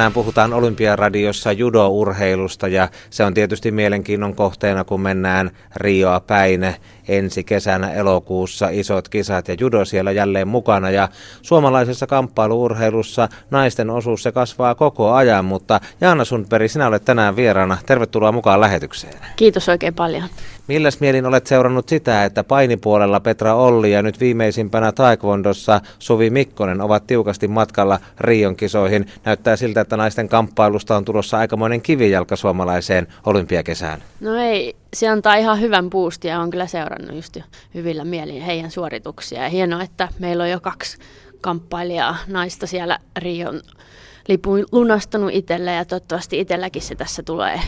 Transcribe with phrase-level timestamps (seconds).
[0.00, 6.74] Tänään puhutaan Olympiaradiossa judo-urheilusta ja se on tietysti mielenkiinnon kohteena, kun mennään Rioa päin
[7.18, 10.90] ensi kesänä elokuussa isot kisat ja judo siellä jälleen mukana.
[10.90, 11.08] Ja
[11.42, 17.78] suomalaisessa kamppailuurheilussa naisten osuus se kasvaa koko ajan, mutta Jaana Sundberg, sinä olet tänään vieraana.
[17.86, 19.14] Tervetuloa mukaan lähetykseen.
[19.36, 20.24] Kiitos oikein paljon.
[20.66, 26.80] Milläs mielin olet seurannut sitä, että painipuolella Petra Olli ja nyt viimeisimpänä Taekwondossa Suvi Mikkonen
[26.80, 29.06] ovat tiukasti matkalla Rion kisoihin?
[29.24, 34.02] Näyttää siltä, että naisten kamppailusta on tulossa aikamoinen kivijalka suomalaiseen olympiakesään.
[34.20, 37.36] No ei, se antaa ihan hyvän boostin ja on kyllä seurannut just
[37.74, 39.42] hyvillä mielin heidän suorituksia.
[39.42, 40.98] Ja hienoa, että meillä on jo kaksi
[41.40, 43.60] kamppailijaa naista siellä Rion
[44.28, 47.60] lipun lunastanut itselle ja toivottavasti itselläkin se tässä tulee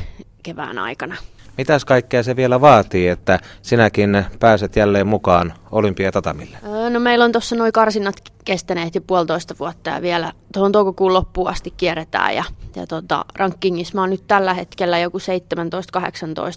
[0.43, 1.17] kevään aikana.
[1.59, 6.59] Mitäs kaikkea se vielä vaatii, että sinäkin pääset jälleen mukaan olympiatatamille?
[6.91, 11.49] No meillä on tuossa noin karsinnat kestäneet jo puolitoista vuotta ja vielä tuohon toukokuun loppuun
[11.49, 12.35] asti kierretään.
[12.35, 12.45] Ja,
[12.77, 15.23] ja tota, rankingissa mä oon nyt tällä hetkellä joku 17-18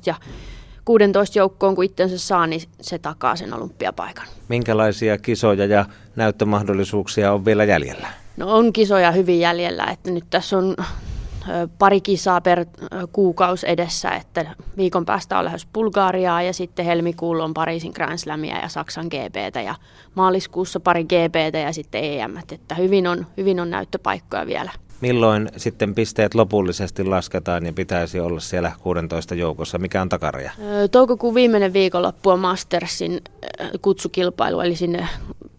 [0.06, 0.16] ja
[0.86, 4.26] 16 joukkoon, kun itsensä saa, niin se takaa sen olympiapaikan.
[4.48, 8.08] Minkälaisia kisoja ja näyttömahdollisuuksia on vielä jäljellä?
[8.38, 10.76] No on kisoja hyvin jäljellä, että nyt tässä on
[11.80, 12.66] pari kisaa per
[13.12, 18.58] kuukausi edessä, että viikon päästä on lähes Bulgariaa ja sitten helmikuulla on Pariisin Grand Slamia
[18.58, 19.76] ja Saksan GPtä ja
[20.16, 24.72] maaliskuussa pari GPtä ja sitten EM, että hyvin on, hyvin on näyttöpaikkoja vielä.
[25.06, 29.78] Milloin sitten pisteet lopullisesti lasketaan ja pitäisi olla siellä 16 joukossa?
[29.78, 30.52] Mikä on takaraja?
[30.92, 33.22] Toukokuun viimeinen viikonloppu on Mastersin
[33.82, 35.08] kutsukilpailu, eli sinne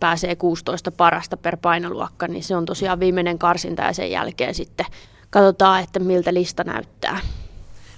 [0.01, 4.87] pääsee 16 parasta per painoluokka, niin se on tosiaan viimeinen karsinta ja sen jälkeen sitten
[5.31, 7.21] katsotaan, että miltä lista näyttää.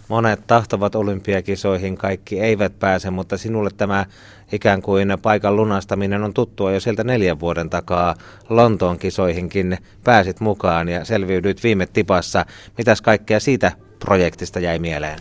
[0.08, 4.06] Monet tahtovat olympiakisoihin, kaikki eivät pääse, mutta sinulle tämä
[4.52, 8.14] ikään kuin paikan lunastaminen on tuttua jo sieltä neljän vuoden takaa.
[8.48, 12.46] Lontoon kisoihinkin pääsit mukaan ja selviydyit viime tipassa.
[12.78, 15.18] Mitäs kaikkea siitä projektista jäi mieleen?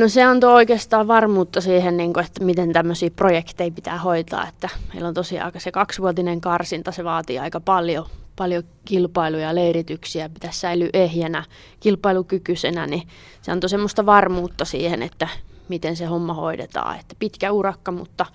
[0.00, 4.48] No se antoi oikeastaan varmuutta siihen, niin että miten tämmöisiä projekteja pitää hoitaa.
[4.48, 8.06] Että meillä on tosiaan se kaksivuotinen karsinta, se vaatii aika paljon,
[8.38, 11.44] paljon kilpailuja ja leirityksiä, pitäisi säilyä ehjänä,
[11.80, 13.02] kilpailukykyisenä, niin
[13.42, 15.28] se antoi semmoista varmuutta siihen, että
[15.68, 17.00] miten se homma hoidetaan.
[17.00, 18.26] Että pitkä urakka, mutta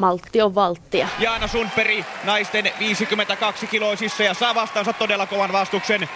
[0.00, 1.08] maltti on valttia.
[1.18, 6.08] Jaana Sundberg naisten 52-kiloisissa ja saa vastaansa todella kovan vastuksen.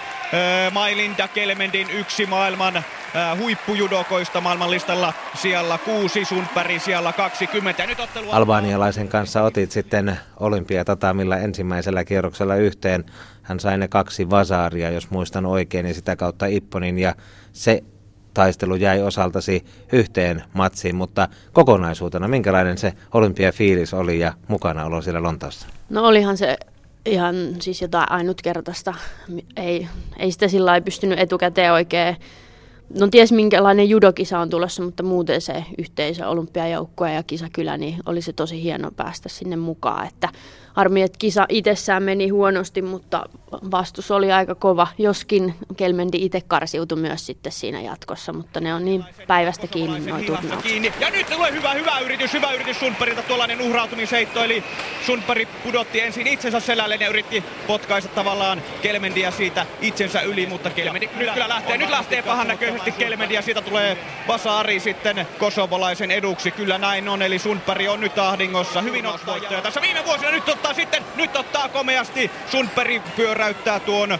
[0.72, 2.84] Mailinda Kelmendin yksi maailman
[3.38, 7.82] huippujudokoista maailmanlistalla siellä kuusi, Sundberg siellä 20.
[7.82, 8.30] Ja nyt ottelu...
[8.30, 13.04] Albanialaisen kanssa otit sitten olympiatatamilla ensimmäisellä kierroksella yhteen.
[13.42, 16.98] Hän sai ne kaksi vasaaria, jos muistan oikein, ja sitä kautta Ipponin.
[16.98, 17.14] Ja
[17.52, 17.82] se
[18.34, 25.22] taistelu jäi osaltasi yhteen matsiin, mutta kokonaisuutena minkälainen se olympiafiilis oli ja mukana olo siellä
[25.22, 25.66] Lontoossa?
[25.90, 26.56] No olihan se
[27.06, 28.94] ihan siis jotain ainutkertaista.
[29.56, 32.16] Ei, ei sitä sillä pystynyt etukäteen oikein
[33.00, 38.22] no ties minkälainen judokisa on tulossa, mutta muuten se yhteisö, olympiajoukkue ja kisakylä, niin oli
[38.22, 40.06] se tosi hieno päästä sinne mukaan.
[40.06, 40.28] Että
[40.74, 43.24] harmi, että kisa itsessään meni huonosti, mutta
[43.70, 48.84] vastus oli aika kova, joskin Kelmendi itse karsiutui myös sitten siinä jatkossa, mutta ne on
[48.84, 50.18] niin päivästä kiinni nuo
[50.62, 50.92] kiinni.
[51.00, 54.64] Ja nyt tulee hyvä, hyvä yritys, hyvä yritys Sundbergilta tuollainen uhrautumisheitto, eli
[55.06, 61.06] Sundberg pudotti ensin itsensä selälle ja yritti potkaista tavallaan Kelmendiä siitä itsensä yli, mutta Kelmendi
[61.06, 66.50] nyt kyllä lähtee, nyt lähtee pahan näköisesti Kelmendi ja siitä tulee Basari sitten kosovolaisen eduksi.
[66.50, 68.80] Kyllä näin on, eli Sundberg on nyt ahdingossa.
[68.80, 72.30] Hyvin ottaa tässä viime vuosina nyt ottaa sitten, nyt ottaa komeasti.
[72.50, 74.18] Sundberg pyöräyttää tuon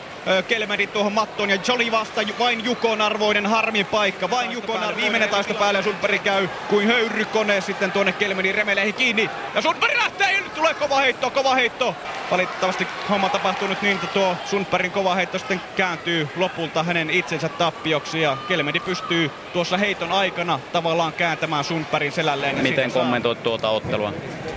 [0.48, 4.30] Kelmedin tuohon mattoon ja Jolly vasta vain Jukon arvoinen harmi paikka.
[4.30, 4.96] Vain Jukon.
[4.96, 9.30] Viimeinen taisto päälle ja Sundberg käy kuin höyrykone sitten tuonne Kelmedin remeleihin kiinni.
[9.54, 11.94] Ja Sundberg lähtee nyt tulee kova heitto, kova heitto.
[12.30, 17.48] Valitettavasti homma tapahtuu nyt niin, että tuo Sundbergin kova heitto sitten kääntyy lopulta hänen itsensä
[17.48, 22.62] tappioksi ja Kelmedi pystyy tuossa heiton aikana tavallaan kääntämään Sundbergin selälleen.
[22.62, 24.12] Miten kommentoit tuota ottelua?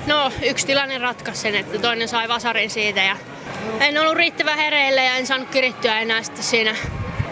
[0.07, 3.17] No yksi tilanne ratkaisi sen, että toinen sai vasarin siitä ja
[3.79, 6.75] en ollut riittävän hereillä ja en saanut kirittyä enää sitten siinä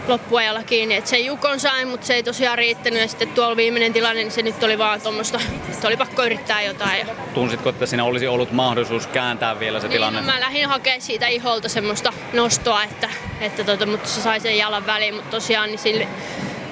[0.08, 0.96] loppuajalla kiinni.
[0.96, 3.02] Et se Jukon sai, mutta se ei tosiaan riittänyt.
[3.02, 5.40] Ja sitten tuolla viimeinen tilanne, niin se nyt oli vaan tuommoista,
[5.72, 7.00] että oli pakko yrittää jotain.
[7.00, 7.06] Ja...
[7.34, 10.22] Tunsitko, että siinä olisi ollut mahdollisuus kääntää vielä se niin, tilanne?
[10.22, 13.10] No, mä lähdin hakemaan siitä iholta semmoista nostoa, että,
[13.42, 15.16] että tota, mutta se sai sen jalan väliin.
[15.16, 16.08] Mutta tosiaan niin sille,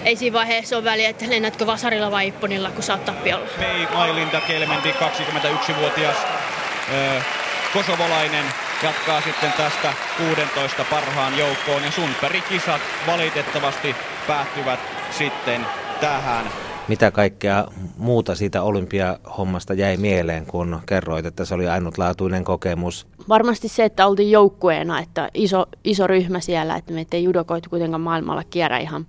[0.06, 3.46] ei siinä vaiheessa ole väliä, että lennätkö vasarilla vai ipponilla, kun sä oot tappiolla.
[3.58, 6.18] Mei Mailinda Kelmendi, 21-vuotias
[6.94, 7.22] öö,
[7.74, 8.46] kosovolainen
[8.84, 13.96] jatkaa sitten tästä 16 parhaan joukkoon ja Sundberg kisat valitettavasti
[14.28, 14.80] päättyvät
[15.18, 15.66] sitten
[16.02, 16.46] tähän.
[16.88, 17.68] Mitä kaikkea
[17.98, 23.08] muuta siitä olympiahommasta jäi mieleen, kun kerroit, että se oli ainutlaatuinen kokemus?
[23.30, 28.02] Varmasti se, että oltiin joukkueena, että iso, iso ryhmä siellä, että meitä ei judokoitu kuitenkaan
[28.02, 29.06] maailmalla kierrä ihan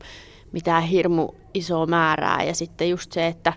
[0.53, 2.43] mitään hirmu isoa määrää.
[2.43, 3.53] Ja sitten just se, että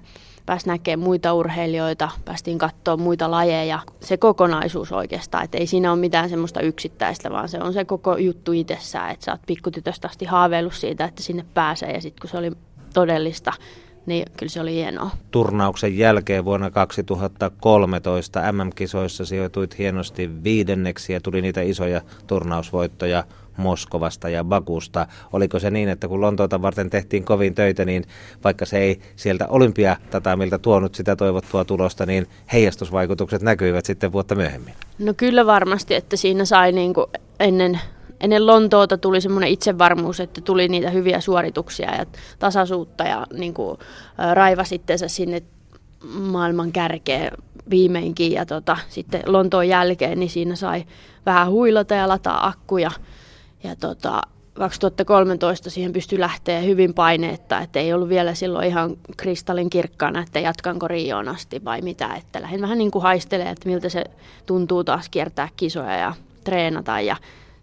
[0.48, 3.80] pääsi näkemään muita urheilijoita, päästiin katsoa muita lajeja.
[4.00, 8.18] Se kokonaisuus oikeastaan, että ei siinä ole mitään semmoista yksittäistä, vaan se on se koko
[8.18, 12.30] juttu itsessään, että sä oot pikkutytöstä asti haaveillut siitä, että sinne pääsee ja sitten kun
[12.30, 12.52] se oli
[12.94, 13.54] todellista,
[14.06, 15.10] niin kyllä se oli hienoa.
[15.32, 23.24] Turnauksen jälkeen vuonna 2013 MM-kisoissa sijoituit hienosti viidenneksi ja tuli niitä isoja turnausvoittoja
[23.58, 25.08] Moskovasta ja Bakusta.
[25.34, 28.04] Oliko se niin, että kun Lontoota varten tehtiin kovin töitä, niin
[28.44, 34.74] vaikka se ei sieltä olympiatatamilta tuonut sitä toivottua tulosta, niin heijastusvaikutukset näkyivät sitten vuotta myöhemmin?
[35.00, 37.08] No kyllä varmasti, että siinä sai niin kuin
[37.40, 37.80] ennen
[38.20, 42.06] ennen Lontoota tuli semmoinen itsevarmuus, että tuli niitä hyviä suorituksia ja
[42.40, 43.78] tasaisuutta ja niin kuin,
[44.34, 44.64] raiva
[45.08, 45.44] sinne
[46.04, 47.32] maailman kärkeen
[47.70, 48.32] viimeinkin.
[48.32, 50.86] Ja tota, sitten Lontoon jälkeen niin siinä sai
[51.26, 52.92] vähän huilata ja lataa akkuja.
[53.64, 54.22] Ja tota,
[54.54, 60.40] 2013 siihen pystyi lähteä hyvin paineetta, että ei ollut vielä silloin ihan kristallin kirkkaana, että
[60.40, 64.04] jatkanko Rioon asti vai mitä, että lähdin vähän niin kuin haistelee, että miltä se
[64.46, 66.14] tuntuu taas kiertää kisoja ja
[66.44, 67.02] treenata.
[67.02, 67.16] Ja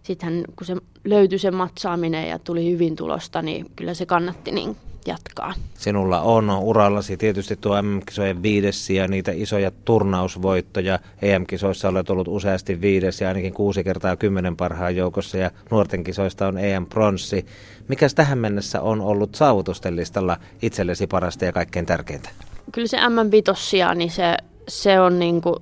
[0.03, 4.77] sitten kun se löytyi se matsaaminen ja tuli hyvin tulosta, niin kyllä se kannatti niin
[5.07, 5.55] jatkaa.
[5.75, 10.99] Sinulla on urallasi tietysti tuo MM-kisojen viides ja niitä isoja turnausvoittoja.
[11.23, 16.47] EM-kisoissa olet ollut useasti viides ja ainakin kuusi kertaa kymmenen parhaan joukossa ja nuorten kisoista
[16.47, 17.47] on EM-pronssi.
[17.89, 22.29] Mikäs tähän mennessä on ollut saavutusten listalla itsellesi parasta ja kaikkein tärkeintä?
[22.73, 24.37] Kyllä se MM-vitossia, niin se,
[24.69, 25.57] se on niin kuin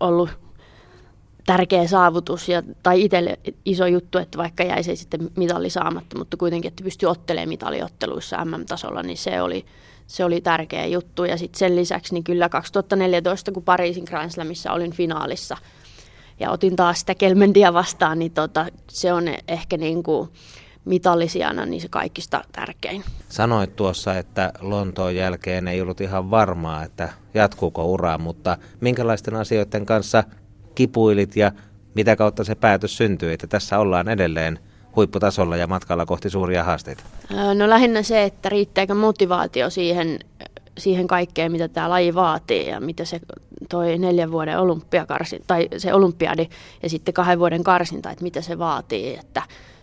[0.00, 0.45] ollut
[1.46, 6.68] tärkeä saavutus ja, tai itselle iso juttu, että vaikka jäisi sitten mitalli saamatta, mutta kuitenkin,
[6.68, 9.64] että pystyi ottelemaan mitaliotteluissa MM-tasolla, niin se oli,
[10.06, 11.24] se oli tärkeä juttu.
[11.24, 15.56] Ja sitten sen lisäksi niin kyllä 2014, kun Pariisin Grand Slamissa olin finaalissa
[16.40, 20.28] ja otin taas sitä Kelmendia vastaan, niin tota, se on ehkä niin kuin
[20.84, 23.04] mitallisijana niin se kaikista tärkein.
[23.28, 29.86] Sanoit tuossa, että Lontoon jälkeen ei ollut ihan varmaa, että jatkuuko ura, mutta minkälaisten asioiden
[29.86, 30.24] kanssa
[30.76, 31.52] kipuilit ja
[31.94, 34.58] mitä kautta se päätös syntyi, että tässä ollaan edelleen
[34.96, 37.04] huipputasolla ja matkalla kohti suuria haasteita?
[37.54, 40.18] No lähinnä se, että riittääkö motivaatio siihen,
[40.78, 43.20] siihen kaikkeen, mitä tämä laji vaatii ja mitä se
[43.68, 46.48] toi neljän vuoden olympiakarsin, tai se olympiadi
[46.82, 49.42] ja sitten kahden vuoden karsinta, että mitä se vaatii, että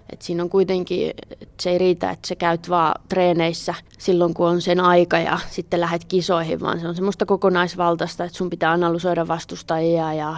[0.10, 1.10] et siinä on kuitenkin,
[1.42, 5.40] että se ei riitä, että sä käyt vaan treeneissä silloin, kun on sen aika ja
[5.50, 10.38] sitten lähdet kisoihin, vaan se on semmoista kokonaisvaltaista, että sun pitää analysoida vastustajia ja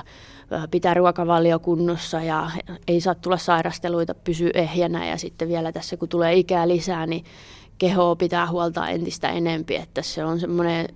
[0.72, 2.52] pitää ruokavalio kunnossa ja
[2.88, 7.26] ei saa tulla sairasteluita, pysyä ehjänä ja sitten vielä tässä kun tulee ikää lisää, niin
[7.78, 10.88] kehoa pitää huoltaa entistä enempi, että se on semmoinen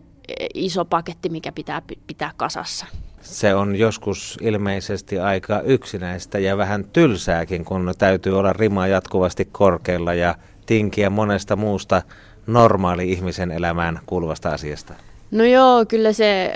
[0.54, 2.86] iso paketti, mikä pitää pitää kasassa.
[3.22, 10.13] Se on joskus ilmeisesti aika yksinäistä ja vähän tylsääkin, kun täytyy olla rima jatkuvasti korkealla
[10.13, 10.36] ja
[10.66, 12.02] tinkiä monesta muusta
[12.48, 14.94] normaali ihmisen elämään kuuluvasta asiasta.
[15.31, 16.54] No joo, kyllä se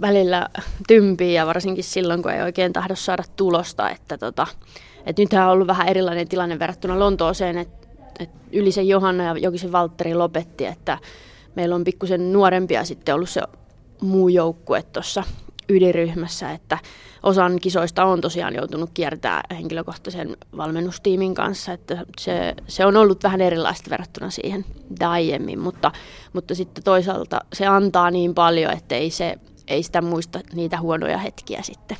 [0.00, 0.48] välillä
[0.88, 3.90] tympii ja varsinkin silloin, kun ei oikein tahdo saada tulosta.
[3.90, 4.46] Että tota,
[5.06, 7.88] et nythän on ollut vähän erilainen tilanne verrattuna Lontooseen, että
[8.18, 10.98] et Ylisen Johanna ja Jokisen Valtteri lopetti, että
[11.54, 13.42] meillä on pikkusen nuorempia sitten ollut se
[14.00, 15.24] muu joukkue tuossa
[15.68, 16.78] ydinryhmässä, että
[17.22, 23.40] osan kisoista on tosiaan joutunut kiertää henkilökohtaisen valmennustiimin kanssa, että se, se on ollut vähän
[23.40, 24.64] erilaista verrattuna siihen
[25.06, 25.92] aiemmin, mutta,
[26.32, 31.18] mutta sitten toisaalta se antaa niin paljon, että ei, se, ei sitä muista niitä huonoja
[31.18, 31.96] hetkiä sitten.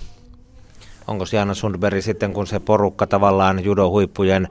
[1.06, 4.48] Onko Jana Sundberg sitten, kun se porukka tavallaan judohuippujen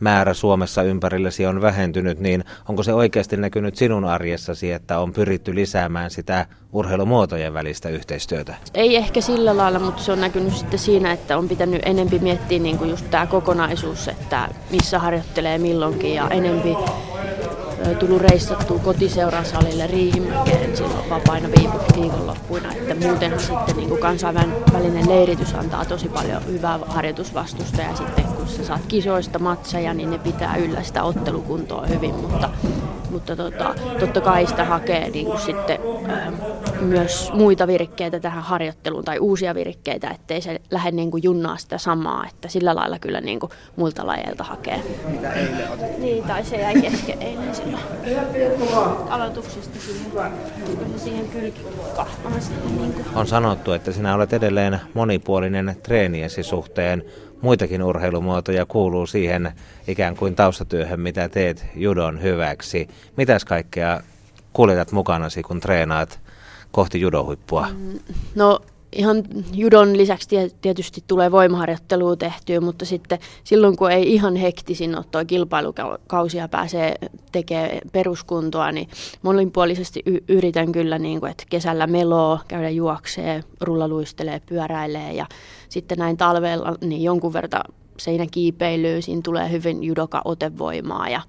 [0.00, 5.54] määrä Suomessa ympärillesi on vähentynyt, niin onko se oikeasti näkynyt sinun arjessasi, että on pyritty
[5.54, 8.54] lisäämään sitä urheilumuotojen välistä yhteistyötä?
[8.74, 12.58] Ei ehkä sillä lailla, mutta se on näkynyt sitten siinä, että on pitänyt enempi miettiä
[12.58, 16.76] niin kuin just tämä kokonaisuus, että missä harjoittelee milloinkin ja enempi
[17.98, 21.48] tullut reissattua kotiseuran salille Riihimäkeen silloin vapaina
[21.96, 28.24] viikonloppuina, että muuten sitten niin kuin kansainvälinen leiritys antaa tosi paljon hyvää harjoitusvastusta ja sitten
[28.24, 32.50] kun sä saat kisoista matseja, niin ne pitää yllä sitä ottelukuntoa hyvin, mutta,
[33.10, 35.78] mutta tota, totta kai sitä hakee niin kuin sitten
[36.10, 36.32] äh,
[36.80, 41.78] myös muita virikkeitä tähän harjoitteluun tai uusia virikkeitä, ettei se lähde niin kuin junnaa sitä
[41.78, 44.82] samaa, että sillä lailla kyllä niin kuin muilta lajeilta hakee.
[45.08, 46.00] Mitä eilen otettiin?
[46.00, 47.67] Niin, tai se jäi kesken eilen silloin
[49.08, 50.12] aloituksesta siihen,
[50.96, 52.34] siihen kylkikahvaan.
[52.78, 53.04] Niin kuin.
[53.14, 57.04] On sanottu, että sinä olet edelleen monipuolinen treeniesi suhteen.
[57.40, 59.52] Muitakin urheilumuotoja kuuluu siihen
[59.88, 62.88] ikään kuin taustatyöhön, mitä teet judon hyväksi.
[63.16, 64.00] Mitäs kaikkea
[64.52, 66.20] kuljetat mukanasi, kun treenaat
[66.72, 67.68] kohti judohuippua?
[68.34, 68.60] No
[68.92, 70.28] ihan judon lisäksi
[70.60, 76.94] tietysti tulee voimaharjoittelua tehtyä, mutta sitten silloin kun ei ihan hektisin tuo kilpailukausia pääsee
[77.32, 78.88] tekemään peruskuntoa, niin
[79.22, 85.26] moninpuolisesti y- yritän kyllä, niin kuin, että kesällä meloo, käydä juoksee, rullaluistelee, pyöräilee ja
[85.68, 87.64] sitten näin talvella niin jonkun verran
[87.98, 91.20] seinäkiipeilyä, siinä tulee hyvin judoka otevoimaa ja,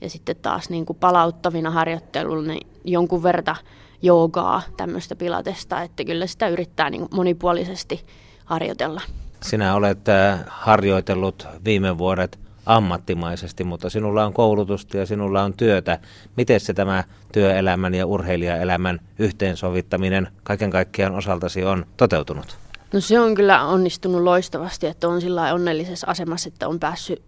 [0.00, 3.56] ja sitten taas niin kuin palauttavina harjoittelulla niin jonkun verran
[4.04, 8.06] joogaa, tämmöistä pilatesta, että kyllä sitä yrittää niin monipuolisesti
[8.44, 9.00] harjoitella.
[9.42, 15.98] Sinä olet äh, harjoitellut viime vuodet ammattimaisesti, mutta sinulla on koulutusta ja sinulla on työtä.
[16.36, 22.58] Miten se tämä työelämän ja urheilijaelämän yhteensovittaminen kaiken kaikkiaan osaltasi on toteutunut?
[22.92, 27.22] No se on kyllä onnistunut loistavasti, että on sillä onnellisessa asemassa, että on päässyt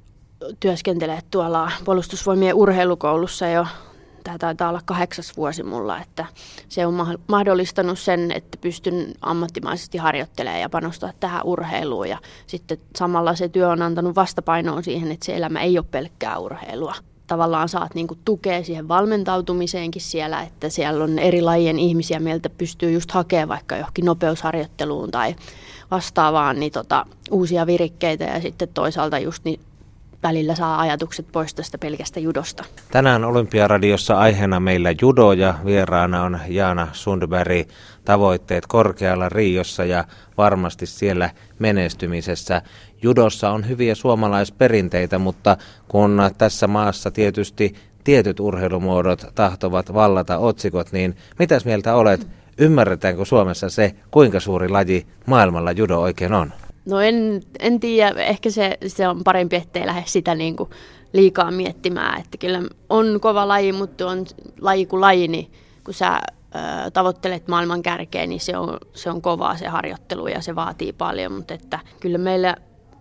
[0.61, 3.67] työskentelemään tuolla puolustusvoimien urheilukoulussa jo
[4.27, 6.27] tämä taitaa olla kahdeksas vuosi mulla, että
[6.69, 12.09] se on mahdollistanut sen, että pystyn ammattimaisesti harjoittelemaan ja panostaa tähän urheiluun.
[12.09, 16.39] Ja sitten samalla se työ on antanut vastapainoa siihen, että se elämä ei ole pelkkää
[16.39, 16.95] urheilua.
[17.27, 22.93] Tavallaan saat niinku tukea siihen valmentautumiseenkin siellä, että siellä on eri lajien ihmisiä, mieltä pystyy
[22.93, 25.35] just hakemaan vaikka johonkin nopeusharjoitteluun tai
[25.91, 29.61] vastaavaan niin tota, uusia virikkeitä ja sitten toisaalta just niin
[30.27, 32.65] välillä saa ajatukset pois tästä pelkästä judosta.
[32.91, 37.69] Tänään Olympiaradiossa aiheena meillä judo ja vieraana on Jaana Sundberg.
[38.05, 40.05] Tavoitteet korkealla Riossa ja
[40.39, 42.63] varmasti siellä menestymisessä.
[43.03, 45.57] Judossa on hyviä suomalaisperinteitä, mutta
[45.89, 52.27] kun tässä maassa tietysti tietyt urheilumuodot tahtovat vallata otsikot, niin mitäs mieltä olet?
[52.59, 56.53] Ymmärretäänkö Suomessa se, kuinka suuri laji maailmalla judo oikein on?
[56.87, 60.71] No en, en tiedä, ehkä se, se on parempi, ettei lähde sitä niin kuin
[61.13, 62.21] liikaa miettimään.
[62.21, 64.27] Että kyllä on kova laji, mutta on
[64.61, 65.53] laji kuin laji, niin
[65.85, 70.41] kun sä ö, tavoittelet maailman kärkeä, niin se on, se on kovaa se harjoittelu ja
[70.41, 71.33] se vaatii paljon.
[71.33, 72.57] Mutta että kyllä meillä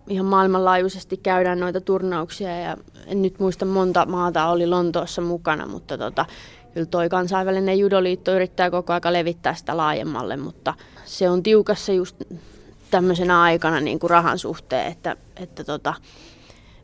[0.08, 2.76] ihan maailmanlaajuisesti käydään noita turnauksia ja
[3.06, 6.26] en nyt muista monta maata oli Lontoossa mukana, mutta tota,
[6.74, 10.74] kyllä toi kansainvälinen judoliitto yrittää koko ajan levittää sitä laajemmalle, mutta
[11.04, 12.16] se on tiukassa just
[12.90, 15.94] tämmöisenä aikana niin kuin rahan suhteen, että, että tota,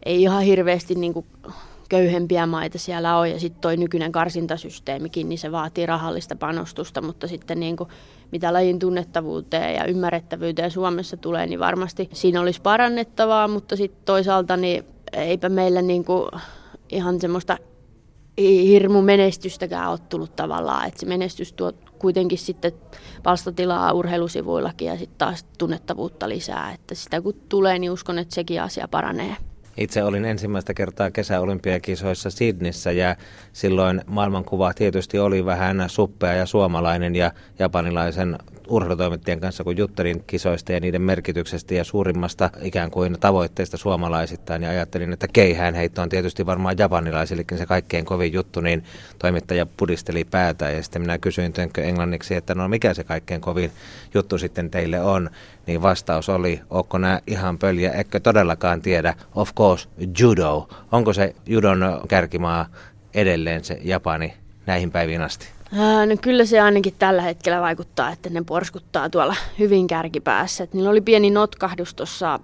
[0.06, 1.26] ei ihan hirveästi niin kuin
[1.88, 3.28] köyhempiä maita siellä ole.
[3.28, 7.88] Ja sitten toi nykyinen karsintasysteemikin, niin se vaatii rahallista panostusta, mutta sitten niin kuin,
[8.30, 14.56] mitä lajin tunnettavuuteen ja ymmärrettävyyteen Suomessa tulee, niin varmasti siinä olisi parannettavaa, mutta sitten toisaalta
[14.56, 16.28] niin eipä meillä niin kuin
[16.90, 17.58] ihan semmoista
[18.38, 22.72] hirmu menestystäkään ole tullut tavallaan, että se menestys tuo kuitenkin sitten
[23.22, 26.72] palstatilaa urheilusivuillakin ja sitten taas tunnettavuutta lisää.
[26.72, 29.36] Että sitä kun tulee, niin uskon, että sekin asia paranee.
[29.76, 33.16] Itse olin ensimmäistä kertaa kesäolympiakisoissa Sydnissä ja
[33.52, 38.38] silloin maailmankuva tietysti oli vähän suppea ja suomalainen ja japanilaisen
[38.68, 44.62] urheilutoimittajan kanssa, kun juttelin kisoista ja niiden merkityksestä ja suurimmasta ikään kuin tavoitteista suomalaisittain.
[44.62, 48.84] Ja ajattelin, että keihään heitto on tietysti varmaan japanilaisillekin se kaikkein kovin juttu, niin
[49.18, 53.70] toimittaja pudisteli päätä ja sitten minä kysyin englanniksi, että no mikä se kaikkein kovin
[54.14, 55.30] juttu sitten teille on.
[55.66, 59.88] Niin vastaus oli, onko nämä ihan pöljä, eikö todellakaan tiedä, of course,
[60.18, 60.68] judo.
[60.92, 62.66] Onko se judon kärkimaa
[63.14, 64.34] edelleen se Japani
[64.66, 65.46] näihin päiviin asti?
[65.78, 70.64] Ää, no kyllä se ainakin tällä hetkellä vaikuttaa, että ne porskuttaa tuolla hyvin kärkipäässä.
[70.64, 72.40] Et niillä oli pieni notkahdus tuossa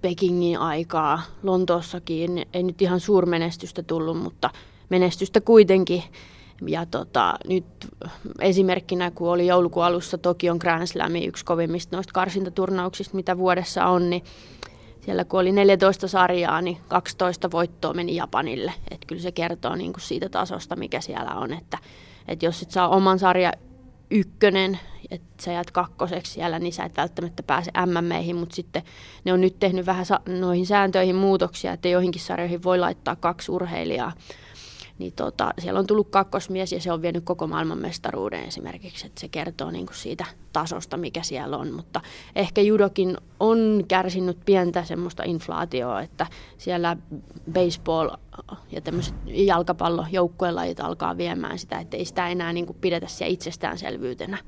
[0.00, 2.46] Pekingin aikaa, Lontoossakin.
[2.52, 4.50] Ei nyt ihan suurmenestystä tullut, mutta
[4.88, 6.02] menestystä kuitenkin.
[6.66, 7.64] Ja tota, nyt
[8.40, 14.10] esimerkkinä, kun oli joulukuun alussa Tokion Grand Slam, yksi kovimmista noista karsintaturnauksista, mitä vuodessa on,
[14.10, 14.24] niin
[15.00, 18.72] siellä kun oli 14 sarjaa, niin 12 voittoa meni Japanille.
[18.90, 21.78] Et kyllä se kertoo niin kuin siitä tasosta, mikä siellä on, että
[22.28, 23.52] että jos et saa oman sarja
[24.10, 24.78] ykkönen,
[25.10, 28.82] että sä jäät kakkoseksi siellä, niin sä et välttämättä pääse MMEihin, mutta sitten
[29.24, 30.06] ne on nyt tehnyt vähän
[30.40, 34.12] noihin sääntöihin muutoksia, että joihinkin sarjoihin voi laittaa kaksi urheilijaa
[34.98, 39.20] niin tota, siellä on tullut kakkosmies ja se on vienyt koko maailman mestaruuden esimerkiksi, että
[39.20, 42.00] se kertoo niin kuin siitä tasosta, mikä siellä on, mutta
[42.36, 46.26] ehkä judokin on kärsinyt pientä semmoista inflaatioa, että
[46.58, 46.96] siellä
[47.52, 48.10] baseball
[48.72, 53.32] ja tämmöiset jalkapallo joukkuelajit alkaa viemään sitä, että ei sitä enää niin kuin pidetä siellä
[53.32, 54.38] itsestäänselvyytenä.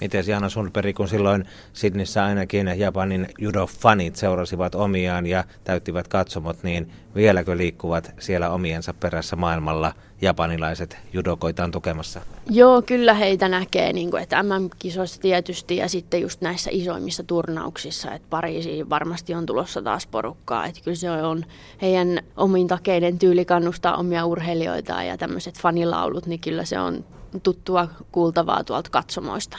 [0.00, 6.92] Miten Jana Sundberg, kun silloin Sydnissä ainakin Japanin judo-fanit seurasivat omiaan ja täyttivät katsomot, niin
[7.14, 9.92] vieläkö liikkuvat siellä omiensa perässä maailmalla
[10.22, 12.20] japanilaiset judokoitaan tukemassa?
[12.50, 18.12] Joo, kyllä heitä näkee, niin kuin, että MM-kisoissa tietysti ja sitten just näissä isoimmissa turnauksissa,
[18.12, 21.44] että Pariisiin varmasti on tulossa taas porukkaa, että kyllä se on
[21.82, 27.04] heidän omiin takeiden tyyli kannustaa omia urheilijoitaan ja tämmöiset fanilaulut, niin kyllä se on
[27.42, 29.58] tuttua kuultavaa tuolta katsomoista.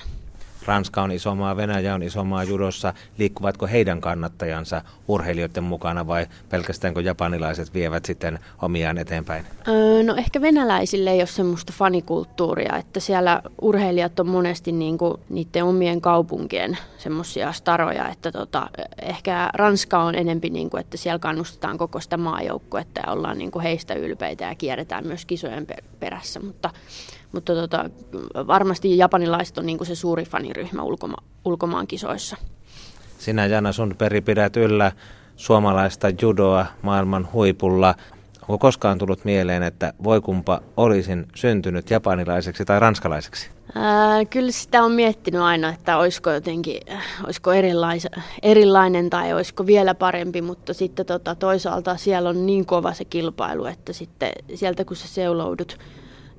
[0.66, 2.94] Ranska on iso maa, Venäjä on iso maa judossa.
[3.18, 9.46] Liikkuvatko heidän kannattajansa urheilijoiden mukana vai pelkästäänkö japanilaiset vievät sitten omiaan eteenpäin?
[9.68, 15.64] Öö, no ehkä venäläisille ei ole semmoista fanikulttuuria, että siellä urheilijat on monesti niinku niiden
[15.64, 18.70] omien kaupunkien semmoisia staroja, että tota,
[19.02, 23.94] ehkä Ranska on enempi, niinku, että siellä kannustetaan koko sitä maajoukkuetta ja ollaan niinku heistä
[23.94, 25.68] ylpeitä ja kierretään myös kisojen
[26.00, 26.70] perässä, mutta
[27.32, 27.90] mutta tota,
[28.48, 32.38] varmasti japanilaiset on niin se suuri faniryhmä ulkoma- ulkomaan kisoissa.
[33.18, 34.92] Sinä Jana Sundberg pidät yllä
[35.36, 37.96] suomalaista judoa maailman huipulla.
[38.42, 43.50] Onko koskaan tullut mieleen, että voi kumpa olisin syntynyt japanilaiseksi tai ranskalaiseksi?
[43.76, 46.82] Ää, kyllä sitä on miettinyt aina, että olisiko jotenkin,
[47.24, 48.08] olisiko erilais,
[48.42, 53.66] erilainen tai olisiko vielä parempi, mutta sitten tota, toisaalta siellä on niin kova se kilpailu,
[53.66, 55.78] että sitten sieltä kun sä seuloudut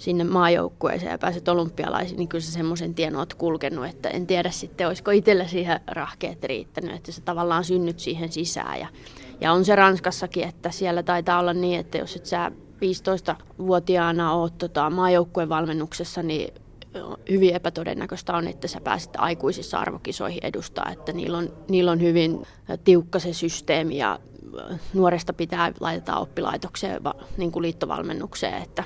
[0.03, 4.51] sinne maajoukkueeseen ja pääset olympialaisiin, niin kyllä sä semmoisen tien oot kulkenut, että en tiedä
[4.51, 8.81] sitten, olisiko itsellä siihen rahkeet riittänyt, että sä tavallaan synnyt siihen sisään.
[8.81, 8.89] Ja,
[9.41, 14.59] ja on se Ranskassakin, että siellä taitaa olla niin, että jos et sä 15-vuotiaana oot
[14.59, 16.55] tota, maajoukkueen valmennuksessa, niin
[17.31, 22.43] hyvin epätodennäköistä on, että sä pääset aikuisissa arvokisoihin edustaa, että niillä on, niillä on hyvin
[22.85, 24.19] tiukka se systeemi ja
[24.95, 27.01] nuoresta pitää laittaa oppilaitokseen
[27.37, 28.85] niin kuin liittovalmennukseen, että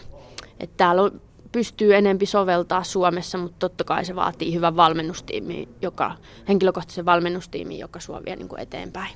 [0.61, 1.21] että täällä on,
[1.53, 6.13] pystyy enempi soveltaa Suomessa, mutta totta kai se vaatii hyvän valmennustiimi, joka,
[6.49, 9.11] henkilökohtaisen valmennustiimi, joka sua vie niin kuin eteenpäin.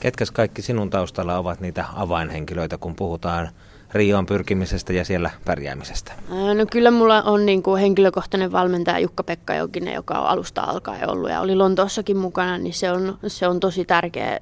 [0.00, 3.48] Ketkäs kaikki sinun taustalla ovat niitä avainhenkilöitä, kun puhutaan
[3.92, 6.12] Rioon pyrkimisestä ja siellä pärjäämisestä?
[6.28, 11.30] No kyllä mulla on niin kuin henkilökohtainen valmentaja Jukka-Pekka Jokinen, joka on alusta alkaen ollut
[11.30, 14.38] ja oli Lontoossakin mukana, niin se on, se on tosi tärkeä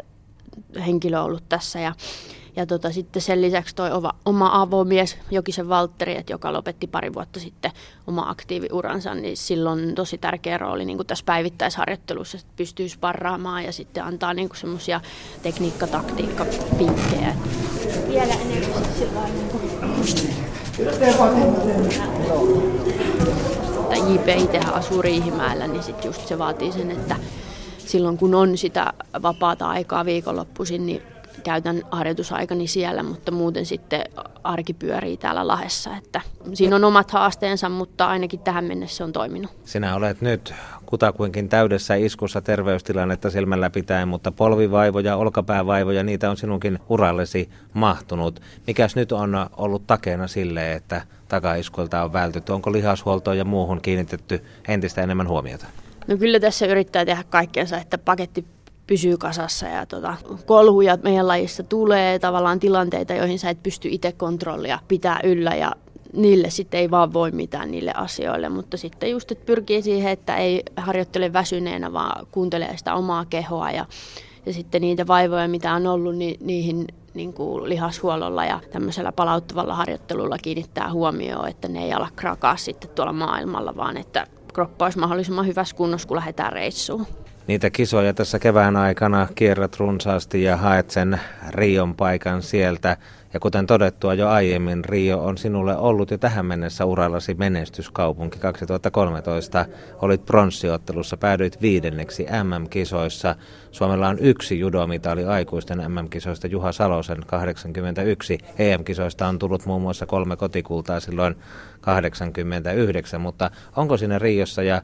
[0.87, 1.81] henkilö ollut tässä.
[1.81, 1.93] Ja
[2.57, 7.15] ja tota, sitten sen lisäksi toi oma, oma avomies Jokisen Valtteri, että joka lopetti pari
[7.15, 7.71] vuotta sitten
[8.07, 13.65] oma aktiiviuransa, niin silloin on tosi tärkeä rooli niin kuin tässä päivittäisharjoittelussa, että pystyy sparraamaan
[13.65, 15.01] ja sitten antaa niin kuin semmoisia
[15.43, 16.47] tekniikka, taktiikka,
[16.79, 17.35] pinkkejä.
[18.09, 18.85] Vielä niin kuin...
[24.15, 27.17] JP itse asuu Riihimäellä, niin sitten just se vaatii sen, että
[27.79, 31.03] silloin kun on sitä vapaata aikaa viikonloppuisin, niin
[31.47, 34.05] käytän harjoitusaikani siellä, mutta muuten sitten
[34.45, 35.97] arki pyörii täällä Lahessa.
[35.97, 36.21] Että
[36.55, 39.51] siinä on omat haasteensa, mutta ainakin tähän mennessä se on toiminut.
[39.65, 40.55] Sinä olet nyt
[40.87, 48.41] kutakuinkin täydessä iskussa terveystilannetta silmällä pitäen, mutta polvivaivoja, olkapäävaivoja, niitä on sinunkin urallesi mahtunut.
[48.67, 52.53] Mikäs nyt on ollut takeena sille, että takaiskuilta on vältytty?
[52.53, 55.67] Onko lihashuoltoon ja muuhun kiinnitetty entistä enemmän huomiota?
[56.07, 58.45] No kyllä tässä yrittää tehdä kaikkensa, että paketti
[58.87, 64.13] pysyy kasassa ja tota, kolhuja meidän lajissa tulee tavallaan tilanteita, joihin sä et pysty itse
[64.13, 65.73] kontrollia pitää yllä ja
[66.13, 70.37] niille sitten ei vaan voi mitään niille asioille, mutta sitten just, että pyrkii siihen, että
[70.37, 73.87] ei harjoittele väsyneenä, vaan kuuntelee sitä omaa kehoa ja,
[74.47, 79.75] ja sitten niitä vaivoja, mitä on ollut, niin niihin niin kuin lihashuollolla ja tämmöisellä palauttavalla
[79.75, 84.99] harjoittelulla kiinnittää huomioon, että ne ei ala krakaa sitten tuolla maailmalla, vaan että kroppa olisi
[84.99, 87.07] mahdollisimman hyvässä kunnossa, kun lähdetään reissuun
[87.47, 92.97] niitä kisoja tässä kevään aikana kierrät runsaasti ja haet sen Rion paikan sieltä.
[93.35, 99.67] Ja kuten todettua jo aiemmin, Rio on sinulle ollut jo tähän mennessä urallasi menestyskaupunki 2013.
[100.03, 103.37] Olit pronssiottelussa, päädyit viidenneksi MM-kisoissa.
[103.73, 108.39] Suomella on yksi judomitali aikuisten MM-kisoista Juha Salosen 81.
[108.59, 111.37] EM-kisoista on tullut muun muassa kolme kotikultaa silloin
[111.81, 114.83] 89, mutta onko sinne Riossa ja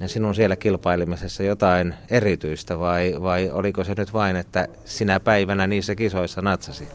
[0.00, 5.66] ja sinun siellä kilpailemisessa jotain erityistä vai, vai oliko se nyt vain, että sinä päivänä
[5.66, 6.88] niissä kisoissa natsasi?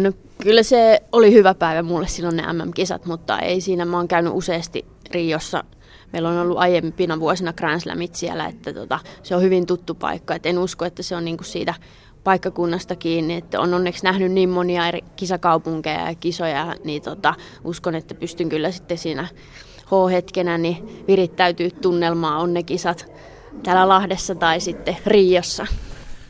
[0.00, 3.84] No, kyllä se oli hyvä päivä mulle silloin ne MM-kisat, mutta ei siinä.
[3.84, 5.64] Mä oon käynyt useasti Riossa.
[6.12, 10.34] Meillä on ollut aiempina vuosina Grand Slamit siellä, että tota, se on hyvin tuttu paikka.
[10.34, 11.74] Et en usko, että se on niinku siitä
[12.24, 17.94] paikkakunnasta kiinni, että on onneksi nähnyt niin monia eri kisakaupunkeja ja kisoja, niin tota, uskon,
[17.94, 19.28] että pystyn kyllä sitten siinä
[19.86, 23.12] H-hetkenä niin virittäytyy tunnelmaa on ne kisat
[23.62, 25.66] täällä Lahdessa tai sitten Riossa.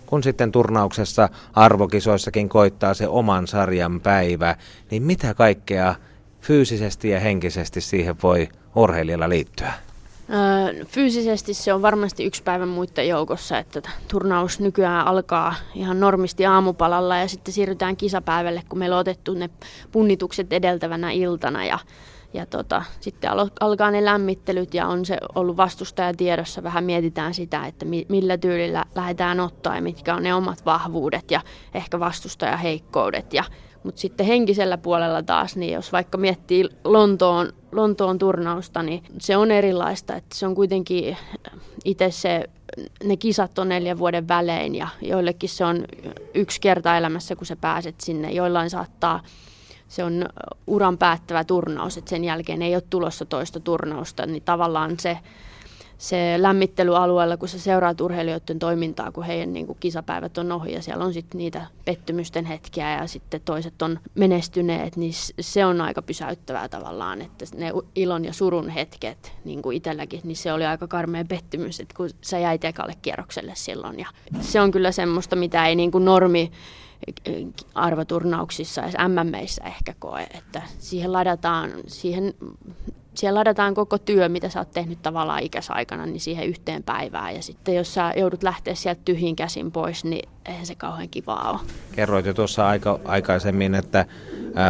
[0.07, 4.57] Kun sitten turnauksessa arvokisoissakin koittaa se oman sarjan päivä,
[4.91, 5.95] niin mitä kaikkea
[6.41, 9.73] fyysisesti ja henkisesti siihen voi urheilijalla liittyä?
[10.87, 17.17] Fyysisesti se on varmasti yksi päivän muiden joukossa, että turnaus nykyään alkaa ihan normisti aamupalalla
[17.17, 19.51] ja sitten siirrytään kisapäivälle, kun meillä on otettu ne
[19.93, 21.79] punnitukset edeltävänä iltana ja,
[22.35, 26.63] ja tota, sitten alkaa ne lämmittelyt ja on se ollut vastustaja tiedossa.
[26.63, 31.41] Vähän mietitään sitä, että millä tyylillä lähdetään ottaa ja mitkä on ne omat vahvuudet ja
[31.75, 33.45] ehkä vastustaja heikkoudet ja
[33.87, 39.51] mutta sitten henkisellä puolella taas, niin jos vaikka miettii Lontoon, Lontoon turnausta, niin se on
[39.51, 40.15] erilaista.
[40.15, 41.17] Että se on kuitenkin
[41.85, 42.45] itse se,
[43.05, 45.85] ne kisat on neljän vuoden välein ja joillekin se on
[46.35, 48.33] yksi kerta elämässä, kun sä pääset sinne.
[48.33, 49.21] Joillain saattaa
[49.89, 50.29] se on
[50.67, 55.19] uran päättävä turnaus, että sen jälkeen ei ole tulossa toista turnausta, niin tavallaan se
[55.99, 60.83] se lämmittelyalueella, kun sä seuraat urheilijoiden toimintaa, kun heidän niin kuin kisapäivät on ohi ja
[60.83, 66.03] siellä on sitten niitä pettymysten hetkiä ja sitten toiset on menestyneet, niin se on aika
[66.03, 70.89] pysäyttävää tavallaan, että ne ilon ja surun hetket, niin kuin itselläkin, niin se oli aika
[70.89, 74.07] karmea pettymys, että kun sä jäit ekalle kierrokselle silloin ja
[74.41, 76.53] se on kyllä semmoista, mitä ei niin kuin normi
[77.75, 82.35] arvoturnauksissa ja MMEissä ehkä koe, että siihen ladataan, siihen
[83.15, 87.35] siellä ladataan koko työ, mitä sä oot tehnyt tavallaan ikäsaikana, niin siihen yhteen päivään.
[87.35, 91.51] Ja sitten jos sä joudut lähteä sieltä tyhjin käsin pois, niin eihän se kauhean kivaa
[91.51, 91.59] ole.
[91.93, 94.07] Kerroit jo tuossa aika, aikaisemmin, että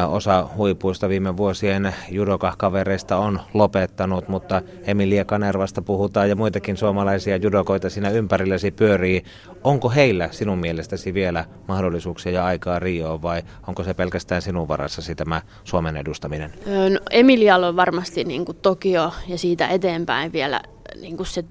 [0.08, 7.90] osa huipuista viime vuosien judokahkavereista on lopettanut, mutta Emilia Kanervasta puhutaan ja muitakin suomalaisia judokoita
[7.90, 9.24] siinä ympärillesi pyörii.
[9.64, 15.14] Onko heillä sinun mielestäsi vielä mahdollisuuksia ja aikaa Rioon vai onko se pelkästään sinun varassasi
[15.14, 16.52] tämä Suomen edustaminen?
[16.66, 20.60] No, Emilialla on varmasti niin kuin Tokio ja siitä eteenpäin vielä
[21.00, 21.44] niin kuin se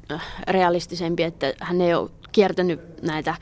[0.47, 3.35] realistisempi, että hän ei ole kiertänyt näitä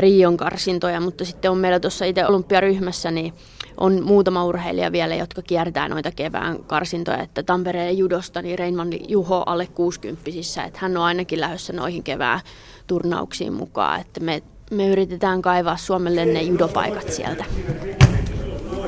[0.00, 3.32] Rion karsintoja, mutta sitten on meillä tuossa itse olympiaryhmässä, niin
[3.76, 9.42] on muutama urheilija vielä, jotka kiertää noita kevään karsintoja, että Tampereen judosta, niin Reinman Juho
[9.46, 10.30] alle 60
[10.66, 12.40] että hän on ainakin lähdössä noihin kevään
[12.86, 17.44] turnauksiin mukaan, että me, me yritetään kaivaa Suomelle ne judopaikat sieltä.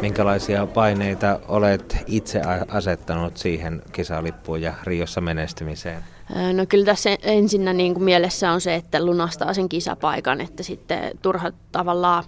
[0.00, 6.04] Minkälaisia paineita olet itse asettanut siihen kisalippuun ja Riossa menestymiseen?
[6.52, 11.18] No kyllä tässä ensinnä niin kuin mielessä on se, että lunastaa sen kisapaikan, että sitten
[11.22, 12.24] turha tavallaan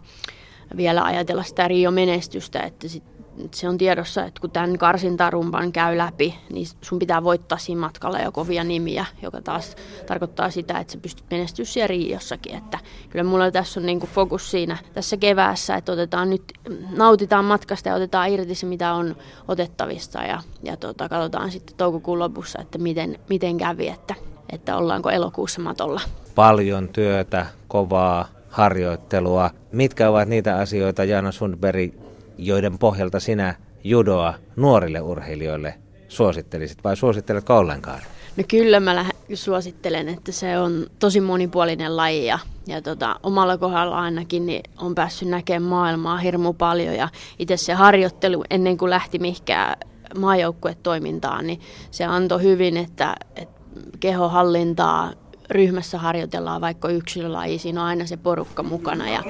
[0.76, 3.13] vielä ajatella sitä Rio-menestystä, että sit
[3.50, 8.18] se on tiedossa, että kun tämän karsintarumpan käy läpi, niin sun pitää voittaa siinä matkalla
[8.18, 12.56] jo kovia nimiä, joka taas tarkoittaa sitä, että sä pystyt menestyä siellä Riossakin.
[12.56, 12.78] Että
[13.10, 16.52] kyllä mulla tässä on niinku fokus siinä tässä keväässä, että otetaan nyt,
[16.96, 19.16] nautitaan matkasta ja otetaan irti se, mitä on
[19.48, 24.14] otettavista ja, ja tota, katsotaan sitten toukokuun lopussa, että miten, miten kävi, että,
[24.52, 26.00] että ollaanko elokuussa matolla.
[26.34, 29.50] Paljon työtä, kovaa harjoittelua.
[29.72, 32.03] Mitkä ovat niitä asioita, Jaana Sundberg,
[32.38, 35.74] joiden pohjalta sinä judoa nuorille urheilijoille
[36.08, 38.00] suosittelisit vai suositteletko ollenkaan?
[38.36, 44.00] No kyllä mä suosittelen, että se on tosi monipuolinen laji ja, ja tota, omalla kohdalla
[44.00, 49.18] ainakin niin on päässyt näkemään maailmaa hirmu paljon ja itse se harjoittelu ennen kuin lähti
[49.18, 49.76] mihinkään
[50.18, 53.60] maajoukkuetoimintaan, niin se antoi hyvin, että, että
[54.00, 55.12] kehohallintaa,
[55.50, 59.10] ryhmässä harjoitellaan vaikka yksilölaji, siinä on aina se porukka mukana.
[59.10, 59.22] Ja...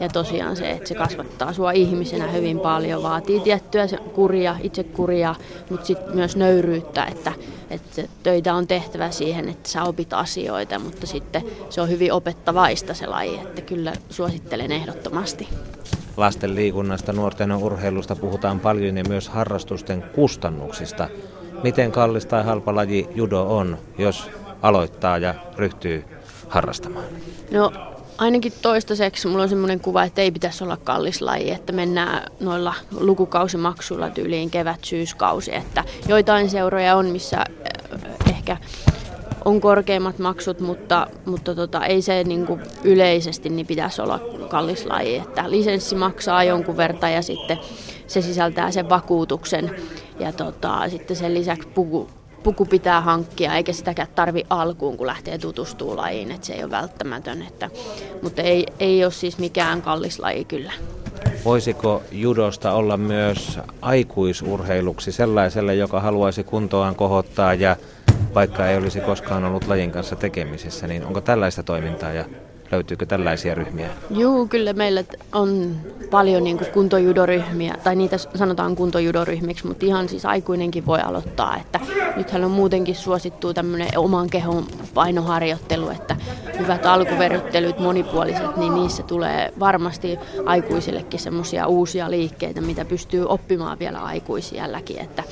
[0.00, 5.34] Ja tosiaan se, että se kasvattaa sua ihmisenä hyvin paljon, vaatii tiettyä kuria, itse kuria,
[5.70, 7.32] mutta sitten myös nöyryyttä, että,
[7.70, 12.94] että töitä on tehtävä siihen, että sä opit asioita, mutta sitten se on hyvin opettavaista
[12.94, 15.48] se laji, että kyllä suosittelen ehdottomasti.
[16.16, 21.08] Lasten liikunnasta, nuorten urheilusta puhutaan paljon ja myös harrastusten kustannuksista.
[21.62, 24.30] Miten kallis tai halpa laji judo on, jos
[24.62, 26.04] aloittaa ja ryhtyy
[26.48, 27.04] harrastamaan?
[27.50, 27.72] No
[28.20, 32.74] ainakin toistaiseksi mulla on semmoinen kuva, että ei pitäisi olla kallis laji, että mennään noilla
[33.00, 38.56] lukukausimaksuilla tyyliin kevät-syyskausi, että joitain seuroja on, missä eh, ehkä
[39.44, 44.86] on korkeimmat maksut, mutta, mutta tota, ei se niin kuin yleisesti niin pitäisi olla kallis
[44.86, 45.16] laji.
[45.16, 47.58] Että lisenssi maksaa jonkun verran ja sitten
[48.06, 49.70] se sisältää sen vakuutuksen
[50.18, 52.10] ja tota, sitten sen lisäksi puku,
[52.42, 56.70] puku pitää hankkia, eikä sitäkään tarvi alkuun, kun lähtee tutustumaan lajiin, että se ei ole
[56.70, 57.42] välttämätön.
[57.42, 57.70] Että,
[58.22, 60.72] mutta ei, ei ole siis mikään kallis laji kyllä.
[61.44, 67.76] Voisiko judosta olla myös aikuisurheiluksi sellaiselle, joka haluaisi kuntoaan kohottaa ja
[68.34, 72.24] vaikka ei olisi koskaan ollut lajin kanssa tekemisissä, niin onko tällaista toimintaa ja
[72.72, 73.88] Löytyykö tällaisia ryhmiä?
[74.10, 75.76] Joo, kyllä meillä on
[76.10, 81.56] paljon niin kuin kuntojudoryhmiä, tai niitä sanotaan kuntojudoryhmiksi, mutta ihan siis aikuinenkin voi aloittaa.
[81.56, 81.80] Että
[82.16, 86.16] nythän on muutenkin suosittu tämmöinen oman kehon painoharjoittelu, että
[86.58, 93.98] hyvät alkuverryttelyt, monipuoliset, niin niissä tulee varmasti aikuisillekin semmoisia uusia liikkeitä, mitä pystyy oppimaan vielä
[93.98, 94.98] aikuisielläkin.
[94.98, 95.22] Että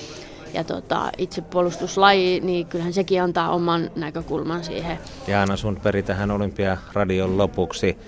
[0.54, 4.98] ja tota, itse puolustuslaji, niin kyllähän sekin antaa oman näkökulman siihen.
[5.26, 7.98] Jaana Sundberg tähän Olympiaradion lopuksi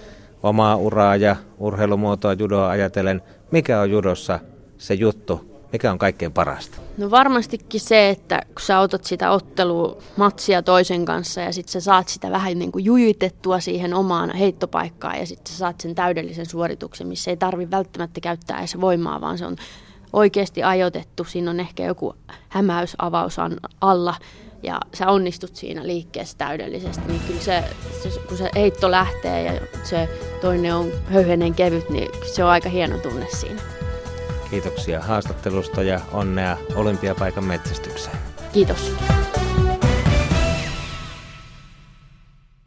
[0.42, 3.22] omaa uraa ja urheilumuotoa judoa ajatellen.
[3.50, 4.40] Mikä on judossa
[4.78, 6.76] se juttu, mikä on kaikkein parasta?
[6.98, 11.80] No varmastikin se, että kun sä otat sitä ottelua matsia toisen kanssa ja sitten sä
[11.80, 16.46] saat sitä vähän niin kuin jujutettua siihen omaan heittopaikkaan ja sitten sä saat sen täydellisen
[16.46, 19.56] suorituksen, missä ei tarvi välttämättä käyttää edes voimaa, vaan se on
[20.12, 21.24] oikeasti ajoitettu.
[21.24, 22.14] Siinä on ehkä joku
[22.48, 23.36] hämäysavaus
[23.80, 24.14] alla
[24.62, 27.64] ja sä onnistut siinä liikkeessä täydellisesti, niin kyllä se,
[28.02, 30.08] se, kun se heitto lähtee ja se
[30.40, 33.62] toinen on höyhenen kevyt, niin se on aika hieno tunne siinä.
[34.50, 38.16] Kiitoksia haastattelusta ja onnea olympiapaikan metsästykseen.
[38.52, 38.92] Kiitos.